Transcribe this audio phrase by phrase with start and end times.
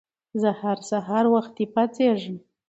[0.41, 2.35] زه هر سهار وخته پاڅيږم